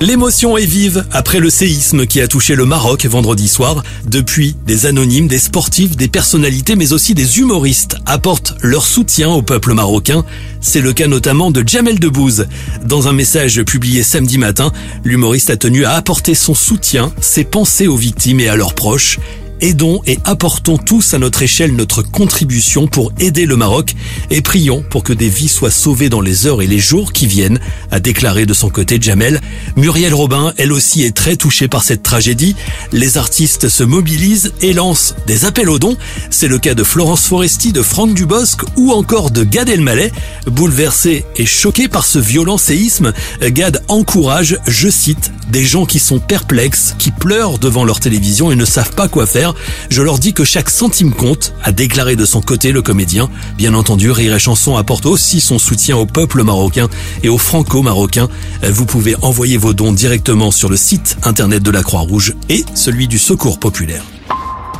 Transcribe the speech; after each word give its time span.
L'émotion 0.00 0.58
est 0.58 0.66
vive 0.66 1.06
après 1.12 1.38
le 1.38 1.48
séisme 1.48 2.04
qui 2.04 2.20
a 2.20 2.26
touché 2.26 2.56
le 2.56 2.66
Maroc 2.66 3.06
vendredi 3.06 3.48
soir. 3.48 3.82
Depuis, 4.06 4.56
des 4.66 4.86
anonymes, 4.86 5.28
des 5.28 5.38
sportifs, 5.38 5.96
des 5.96 6.08
personnalités, 6.08 6.74
mais 6.74 6.92
aussi 6.92 7.14
des 7.14 7.38
humoristes 7.38 7.96
apportent 8.04 8.54
leur 8.60 8.84
soutien 8.84 9.30
au 9.30 9.40
peuple 9.40 9.72
marocain. 9.72 10.24
C'est 10.60 10.80
le 10.80 10.92
cas 10.92 11.06
notamment 11.06 11.50
de 11.50 11.62
Jamel 11.66 12.00
Debbouze. 12.00 12.46
Dans 12.84 13.06
un 13.06 13.12
message 13.12 13.62
publié 13.62 14.02
samedi 14.02 14.36
matin, 14.36 14.72
l'humoriste 15.04 15.50
a 15.50 15.56
tenu 15.56 15.84
à 15.84 15.92
apporter 15.92 16.34
son 16.34 16.54
soutien, 16.54 17.12
ses 17.20 17.44
pensées 17.44 17.86
aux 17.86 17.96
victimes 17.96 18.40
et 18.40 18.48
à 18.48 18.56
leurs 18.56 18.74
proches. 18.74 19.20
Aidons 19.64 20.02
et 20.06 20.18
apportons 20.24 20.76
tous 20.76 21.14
à 21.14 21.18
notre 21.18 21.42
échelle 21.42 21.74
notre 21.74 22.02
contribution 22.02 22.86
pour 22.86 23.12
aider 23.18 23.46
le 23.46 23.56
Maroc 23.56 23.94
et 24.28 24.42
prions 24.42 24.84
pour 24.90 25.02
que 25.02 25.14
des 25.14 25.30
vies 25.30 25.48
soient 25.48 25.70
sauvées 25.70 26.10
dans 26.10 26.20
les 26.20 26.46
heures 26.46 26.60
et 26.60 26.66
les 26.66 26.78
jours 26.78 27.14
qui 27.14 27.26
viennent, 27.26 27.58
a 27.90 27.98
déclaré 27.98 28.44
de 28.44 28.52
son 28.52 28.68
côté 28.68 28.98
Jamel. 29.00 29.40
Muriel 29.76 30.12
Robin, 30.12 30.52
elle 30.58 30.70
aussi, 30.70 31.02
est 31.02 31.16
très 31.16 31.36
touchée 31.36 31.66
par 31.66 31.82
cette 31.82 32.02
tragédie. 32.02 32.54
Les 32.92 33.16
artistes 33.16 33.70
se 33.70 33.82
mobilisent 33.82 34.52
et 34.60 34.74
lancent 34.74 35.14
des 35.26 35.46
appels 35.46 35.70
aux 35.70 35.78
dons. 35.78 35.96
C'est 36.28 36.48
le 36.48 36.58
cas 36.58 36.74
de 36.74 36.84
Florence 36.84 37.26
Foresti, 37.26 37.72
de 37.72 37.80
Franck 37.80 38.12
Dubosc 38.12 38.60
ou 38.76 38.92
encore 38.92 39.30
de 39.30 39.44
Gad 39.44 39.70
Elmaleh. 39.70 40.12
Bouleversé 40.46 41.24
et 41.36 41.46
choqué 41.46 41.88
par 41.88 42.04
ce 42.04 42.18
violent 42.18 42.58
séisme, 42.58 43.14
Gad 43.40 43.82
encourage, 43.88 44.58
je 44.66 44.90
cite, 44.90 45.32
des 45.50 45.64
gens 45.64 45.86
qui 45.86 45.98
sont 45.98 46.18
perplexes, 46.18 46.94
qui 46.98 47.10
pleurent 47.10 47.58
devant 47.58 47.84
leur 47.84 48.00
télévision 48.00 48.50
et 48.50 48.56
ne 48.56 48.64
savent 48.64 48.94
pas 48.94 49.08
quoi 49.08 49.26
faire. 49.26 49.54
Je 49.90 50.02
leur 50.02 50.18
dis 50.18 50.32
que 50.32 50.44
chaque 50.44 50.70
centime 50.70 51.12
compte, 51.12 51.52
a 51.62 51.72
déclaré 51.72 52.16
de 52.16 52.24
son 52.24 52.40
côté 52.40 52.72
le 52.72 52.82
comédien. 52.82 53.28
Bien 53.56 53.74
entendu, 53.74 54.10
Rire 54.10 54.38
Chanson 54.38 54.76
apporte 54.76 55.06
aussi 55.06 55.40
son 55.40 55.58
soutien 55.58 55.96
au 55.96 56.06
peuple 56.06 56.42
marocain 56.42 56.88
et 57.22 57.28
aux 57.28 57.38
franco-marocains. 57.38 58.28
Vous 58.62 58.86
pouvez 58.86 59.16
envoyer 59.22 59.56
vos 59.56 59.74
dons 59.74 59.92
directement 59.92 60.50
sur 60.50 60.68
le 60.68 60.76
site 60.76 61.16
internet 61.22 61.62
de 61.62 61.70
la 61.70 61.82
Croix-Rouge 61.82 62.34
et 62.48 62.64
celui 62.74 63.08
du 63.08 63.18
Secours 63.18 63.58
Populaire. 63.58 64.04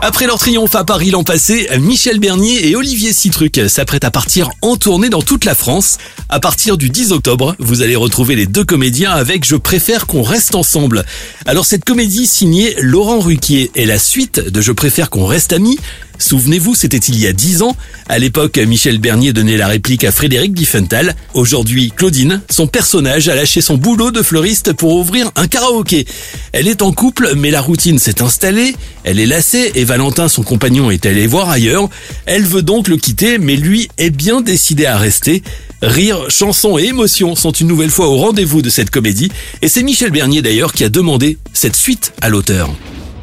Après 0.06 0.26
leur 0.26 0.38
triomphe 0.38 0.74
à 0.74 0.84
Paris 0.84 1.10
l'an 1.10 1.24
passé, 1.24 1.66
Michel 1.80 2.20
Bernier 2.20 2.68
et 2.68 2.76
Olivier 2.76 3.14
Citruc 3.14 3.58
s'apprêtent 3.68 4.04
à 4.04 4.10
partir 4.10 4.50
en 4.60 4.76
tournée 4.76 5.08
dans 5.08 5.22
toute 5.22 5.46
la 5.46 5.54
France. 5.54 5.96
À 6.28 6.40
partir 6.40 6.76
du 6.76 6.90
10 6.90 7.12
octobre, 7.12 7.56
vous 7.58 7.80
allez 7.80 7.96
retrouver 7.96 8.36
les 8.36 8.44
deux 8.44 8.64
comédiens 8.64 9.12
avec 9.12 9.46
Je 9.46 9.56
préfère 9.56 10.06
qu'on 10.06 10.20
reste 10.20 10.56
ensemble. 10.56 11.06
Alors 11.46 11.64
cette 11.64 11.86
comédie 11.86 12.26
signée 12.26 12.74
Laurent 12.80 13.18
Ruquier 13.18 13.70
est 13.76 13.86
la 13.86 13.98
suite 13.98 14.40
de 14.40 14.60
Je 14.60 14.72
préfère 14.72 15.08
qu'on 15.08 15.24
reste 15.24 15.54
amis. 15.54 15.78
Souvenez-vous, 16.18 16.74
c'était 16.74 16.96
il 16.98 17.18
y 17.18 17.26
a 17.26 17.32
dix 17.32 17.62
ans. 17.62 17.76
À 18.08 18.18
l'époque, 18.18 18.58
Michel 18.58 18.98
Bernier 18.98 19.32
donnait 19.32 19.56
la 19.56 19.66
réplique 19.66 20.04
à 20.04 20.12
Frédéric 20.12 20.54
Diffenthal. 20.54 21.14
Aujourd'hui, 21.34 21.92
Claudine, 21.94 22.40
son 22.50 22.66
personnage, 22.66 23.28
a 23.28 23.34
lâché 23.34 23.60
son 23.60 23.76
boulot 23.76 24.10
de 24.10 24.22
fleuriste 24.22 24.72
pour 24.72 24.94
ouvrir 24.94 25.30
un 25.36 25.46
karaoké. 25.46 26.06
Elle 26.52 26.68
est 26.68 26.82
en 26.82 26.92
couple, 26.92 27.32
mais 27.36 27.50
la 27.50 27.60
routine 27.60 27.98
s'est 27.98 28.22
installée. 28.22 28.76
Elle 29.02 29.18
est 29.18 29.26
lassée 29.26 29.72
et 29.74 29.84
Valentin, 29.84 30.28
son 30.28 30.42
compagnon, 30.42 30.90
est 30.90 31.06
allé 31.06 31.26
voir 31.26 31.50
ailleurs. 31.50 31.88
Elle 32.26 32.44
veut 32.44 32.62
donc 32.62 32.88
le 32.88 32.96
quitter, 32.96 33.38
mais 33.38 33.56
lui 33.56 33.88
est 33.98 34.10
bien 34.10 34.40
décidé 34.40 34.86
à 34.86 34.96
rester. 34.96 35.42
Rire, 35.82 36.30
chansons 36.30 36.78
et 36.78 36.84
émotions 36.84 37.34
sont 37.36 37.52
une 37.52 37.66
nouvelle 37.66 37.90
fois 37.90 38.08
au 38.08 38.16
rendez-vous 38.16 38.62
de 38.62 38.70
cette 38.70 38.90
comédie. 38.90 39.30
Et 39.60 39.68
c'est 39.68 39.82
Michel 39.82 40.10
Bernier 40.10 40.42
d'ailleurs 40.42 40.72
qui 40.72 40.84
a 40.84 40.88
demandé 40.88 41.38
cette 41.52 41.76
suite 41.76 42.12
à 42.22 42.28
l'auteur. 42.28 42.70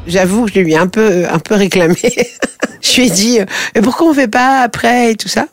J'avoue 0.06 0.46
que 0.46 0.52
je 0.54 0.60
lui 0.60 0.72
ai 0.72 0.76
un 0.76 0.86
peu, 0.86 1.26
un 1.28 1.38
peu 1.38 1.54
réclamé. 1.54 1.96
je 2.82 2.96
lui 2.96 3.06
ai 3.06 3.10
dit, 3.10 3.40
euh, 3.40 3.80
pourquoi 3.82 4.08
on 4.08 4.14
fait 4.14 4.28
pas 4.28 4.60
après 4.60 5.12
et 5.12 5.14
tout 5.14 5.28
ça. 5.28 5.46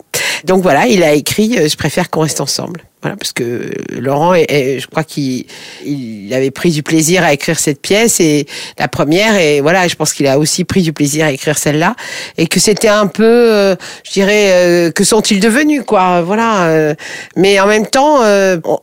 Donc 0.45 0.61
voilà, 0.63 0.87
il 0.87 1.03
a 1.03 1.13
écrit, 1.13 1.57
euh, 1.57 1.67
je 1.67 1.77
préfère 1.77 2.09
qu'on 2.09 2.21
reste 2.21 2.41
ensemble. 2.41 2.81
Voilà, 3.01 3.15
parce 3.15 3.31
que 3.31 3.71
Laurent, 3.97 4.33
je 4.33 4.85
crois 4.87 5.05
qu'il 5.05 5.45
il 5.85 6.33
avait 6.33 6.51
pris 6.51 6.71
du 6.71 6.83
plaisir 6.83 7.23
à 7.23 7.31
écrire 7.31 7.57
cette 7.57 7.81
pièce 7.81 8.19
et 8.19 8.45
la 8.77 8.89
première 8.89 9.37
et 9.37 9.61
voilà, 9.61 9.87
je 9.87 9.95
pense 9.95 10.11
qu'il 10.11 10.27
a 10.27 10.37
aussi 10.37 10.65
pris 10.65 10.81
du 10.81 10.91
plaisir 10.91 11.25
à 11.25 11.31
écrire 11.31 11.57
celle-là 11.57 11.95
et 12.37 12.47
que 12.47 12.59
c'était 12.59 12.89
un 12.89 13.07
peu, 13.07 13.23
euh, 13.23 13.75
je 14.03 14.11
dirais, 14.11 14.91
que 14.93 15.05
sont-ils 15.05 15.39
devenus 15.39 15.83
quoi, 15.87 16.21
voilà. 16.21 16.93
mais 17.37 17.57
en 17.61 17.67
même 17.67 17.87
temps, 17.87 18.19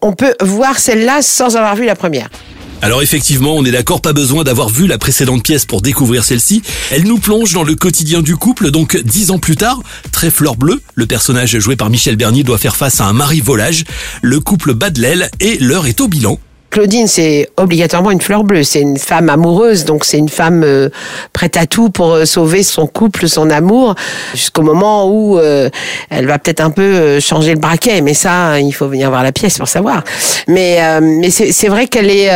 on 0.00 0.12
peut 0.14 0.34
voir 0.40 0.78
celle-là 0.78 1.20
sans 1.20 1.54
avoir 1.56 1.76
vu 1.76 1.84
la 1.84 1.94
première. 1.94 2.30
Alors 2.82 3.02
effectivement, 3.02 3.54
on 3.56 3.64
est 3.64 3.70
d'accord, 3.70 4.00
pas 4.00 4.12
besoin 4.12 4.44
d'avoir 4.44 4.68
vu 4.68 4.86
la 4.86 4.98
précédente 4.98 5.42
pièce 5.42 5.64
pour 5.64 5.82
découvrir 5.82 6.24
celle-ci. 6.24 6.62
Elle 6.90 7.04
nous 7.04 7.18
plonge 7.18 7.52
dans 7.52 7.64
le 7.64 7.74
quotidien 7.74 8.22
du 8.22 8.36
couple, 8.36 8.70
donc 8.70 8.96
dix 8.96 9.30
ans 9.30 9.38
plus 9.38 9.56
tard, 9.56 9.80
très 10.12 10.30
fleur 10.30 10.56
bleue, 10.56 10.80
le 10.94 11.06
personnage 11.06 11.58
joué 11.58 11.74
par 11.74 11.90
Michel 11.90 12.16
Bernier 12.16 12.44
doit 12.44 12.58
faire 12.58 12.76
face 12.76 13.00
à 13.00 13.06
un 13.06 13.12
mari 13.12 13.40
volage, 13.40 13.84
le 14.22 14.40
couple 14.40 14.74
bat 14.74 14.90
de 14.90 15.00
l'aile 15.00 15.30
et 15.40 15.58
l'heure 15.58 15.86
est 15.86 16.00
au 16.00 16.08
bilan. 16.08 16.38
Claudine, 16.76 17.06
c'est 17.06 17.48
obligatoirement 17.56 18.10
une 18.10 18.20
fleur 18.20 18.44
bleue. 18.44 18.62
C'est 18.62 18.82
une 18.82 18.98
femme 18.98 19.30
amoureuse, 19.30 19.86
donc 19.86 20.04
c'est 20.04 20.18
une 20.18 20.28
femme 20.28 20.62
euh, 20.62 20.90
prête 21.32 21.56
à 21.56 21.64
tout 21.64 21.88
pour 21.88 22.12
euh, 22.12 22.26
sauver 22.26 22.62
son 22.62 22.86
couple, 22.86 23.30
son 23.30 23.48
amour, 23.48 23.94
jusqu'au 24.34 24.60
moment 24.60 25.08
où 25.10 25.38
euh, 25.38 25.70
elle 26.10 26.26
va 26.26 26.38
peut-être 26.38 26.60
un 26.60 26.68
peu 26.68 27.18
changer 27.18 27.54
le 27.54 27.58
braquet. 27.58 28.02
Mais 28.02 28.12
ça, 28.12 28.60
il 28.60 28.72
faut 28.72 28.88
venir 28.88 29.08
voir 29.08 29.22
la 29.22 29.32
pièce 29.32 29.56
pour 29.56 29.68
savoir. 29.68 30.04
Mais 30.48 31.00
mais 31.00 31.30
c'est 31.30 31.68
vrai 31.68 31.86
qu'elle 31.86 32.10
est, 32.10 32.28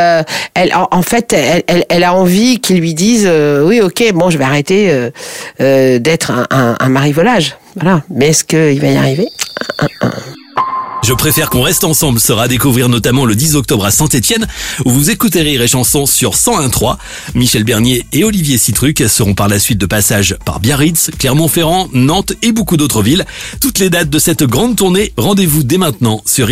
elle 0.54 0.72
en, 0.74 1.02
fait, 1.02 1.34
elle, 1.34 1.84
elle, 1.90 2.04
a 2.04 2.14
envie 2.14 2.60
qu'ils 2.60 2.80
lui 2.80 2.94
disent, 2.94 3.30
oui, 3.62 3.82
ok, 3.82 4.12
bon, 4.14 4.30
je 4.30 4.38
vais 4.38 4.44
arrêter 4.44 5.10
d'être 5.58 6.30
un, 6.30 6.46
un, 6.50 6.76
un 6.80 6.88
mari 6.88 7.12
volage. 7.12 7.56
Voilà. 7.78 8.02
Mais 8.08 8.28
est-ce 8.28 8.44
qu'il 8.44 8.80
va 8.80 8.88
y 8.88 8.96
arriver? 8.96 9.28
Je 11.02 11.14
préfère 11.14 11.50
qu'on 11.50 11.62
reste 11.62 11.84
ensemble 11.84 12.20
sera 12.20 12.44
à 12.44 12.48
découvrir 12.48 12.88
notamment 12.88 13.24
le 13.24 13.34
10 13.34 13.56
octobre 13.56 13.84
à 13.84 13.90
Saint-Etienne 13.90 14.46
où 14.84 14.90
vous 14.90 15.10
écoutez 15.10 15.42
Rire 15.42 15.62
et 15.62 15.68
Chansons 15.68 16.06
sur 16.06 16.34
101.3. 16.34 16.96
Michel 17.34 17.64
Bernier 17.64 18.06
et 18.12 18.24
Olivier 18.24 18.58
Citruc 18.58 19.02
seront 19.08 19.34
par 19.34 19.48
la 19.48 19.58
suite 19.58 19.78
de 19.78 19.86
passage 19.86 20.36
par 20.44 20.60
Biarritz, 20.60 21.10
Clermont-Ferrand, 21.18 21.88
Nantes 21.92 22.34
et 22.42 22.52
beaucoup 22.52 22.76
d'autres 22.76 23.02
villes. 23.02 23.24
Toutes 23.60 23.78
les 23.78 23.90
dates 23.90 24.10
de 24.10 24.18
cette 24.18 24.44
grande 24.44 24.76
tournée, 24.76 25.12
rendez-vous 25.16 25.62
dès 25.62 25.78
maintenant 25.78 26.22
sur. 26.26 26.50